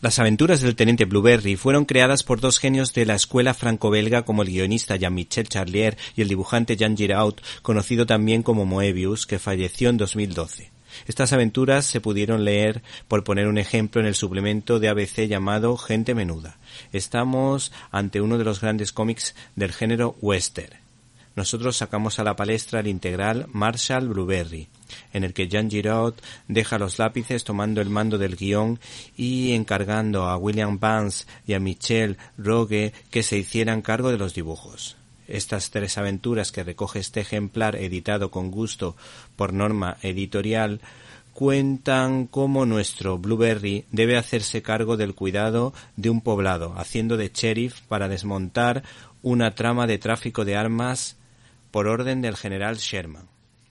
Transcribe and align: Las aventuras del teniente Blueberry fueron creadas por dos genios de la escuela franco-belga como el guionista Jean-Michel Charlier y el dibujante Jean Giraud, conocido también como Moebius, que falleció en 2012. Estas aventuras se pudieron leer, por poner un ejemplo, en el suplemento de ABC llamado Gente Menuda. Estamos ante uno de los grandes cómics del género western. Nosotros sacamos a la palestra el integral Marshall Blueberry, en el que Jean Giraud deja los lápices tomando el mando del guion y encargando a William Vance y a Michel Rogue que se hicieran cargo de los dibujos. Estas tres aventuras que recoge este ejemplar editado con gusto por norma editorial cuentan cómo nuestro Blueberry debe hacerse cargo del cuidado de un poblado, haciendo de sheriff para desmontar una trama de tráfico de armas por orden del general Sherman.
Las 0.00 0.20
aventuras 0.20 0.60
del 0.60 0.76
teniente 0.76 1.06
Blueberry 1.06 1.56
fueron 1.56 1.84
creadas 1.84 2.22
por 2.22 2.40
dos 2.40 2.60
genios 2.60 2.94
de 2.94 3.04
la 3.04 3.16
escuela 3.16 3.52
franco-belga 3.52 4.22
como 4.22 4.42
el 4.42 4.48
guionista 4.48 4.94
Jean-Michel 4.94 5.48
Charlier 5.48 5.98
y 6.14 6.22
el 6.22 6.28
dibujante 6.28 6.76
Jean 6.76 6.96
Giraud, 6.96 7.34
conocido 7.62 8.06
también 8.06 8.44
como 8.44 8.64
Moebius, 8.64 9.26
que 9.26 9.40
falleció 9.40 9.90
en 9.90 9.96
2012. 9.96 10.70
Estas 11.08 11.32
aventuras 11.32 11.84
se 11.84 12.00
pudieron 12.00 12.44
leer, 12.44 12.84
por 13.08 13.24
poner 13.24 13.48
un 13.48 13.58
ejemplo, 13.58 14.00
en 14.00 14.06
el 14.06 14.14
suplemento 14.14 14.78
de 14.78 14.88
ABC 14.88 15.26
llamado 15.26 15.76
Gente 15.76 16.14
Menuda. 16.14 16.58
Estamos 16.92 17.72
ante 17.90 18.20
uno 18.20 18.38
de 18.38 18.44
los 18.44 18.60
grandes 18.60 18.92
cómics 18.92 19.34
del 19.56 19.72
género 19.72 20.14
western. 20.20 20.78
Nosotros 21.34 21.76
sacamos 21.76 22.20
a 22.20 22.24
la 22.24 22.36
palestra 22.36 22.78
el 22.80 22.86
integral 22.86 23.46
Marshall 23.52 24.06
Blueberry, 24.08 24.68
en 25.12 25.24
el 25.24 25.32
que 25.34 25.48
Jean 25.48 25.70
Giraud 25.70 26.14
deja 26.46 26.78
los 26.78 26.98
lápices 26.98 27.44
tomando 27.44 27.80
el 27.80 27.90
mando 27.90 28.18
del 28.18 28.36
guion 28.36 28.80
y 29.16 29.52
encargando 29.52 30.24
a 30.28 30.36
William 30.36 30.78
Vance 30.78 31.26
y 31.46 31.54
a 31.54 31.60
Michel 31.60 32.16
Rogue 32.36 32.92
que 33.10 33.22
se 33.22 33.38
hicieran 33.38 33.82
cargo 33.82 34.10
de 34.10 34.18
los 34.18 34.34
dibujos. 34.34 34.96
Estas 35.26 35.70
tres 35.70 35.98
aventuras 35.98 36.52
que 36.52 36.64
recoge 36.64 37.00
este 37.00 37.20
ejemplar 37.20 37.76
editado 37.76 38.30
con 38.30 38.50
gusto 38.50 38.96
por 39.36 39.52
norma 39.52 39.98
editorial 40.02 40.80
cuentan 41.38 42.26
cómo 42.26 42.66
nuestro 42.66 43.18
Blueberry 43.18 43.84
debe 43.92 44.16
hacerse 44.16 44.60
cargo 44.60 44.96
del 44.96 45.14
cuidado 45.14 45.72
de 45.96 46.10
un 46.10 46.20
poblado, 46.20 46.74
haciendo 46.76 47.16
de 47.16 47.30
sheriff 47.32 47.82
para 47.82 48.08
desmontar 48.08 48.82
una 49.22 49.54
trama 49.54 49.86
de 49.86 49.98
tráfico 49.98 50.44
de 50.44 50.56
armas 50.56 51.16
por 51.70 51.86
orden 51.86 52.22
del 52.22 52.36
general 52.36 52.78
Sherman. 52.78 53.28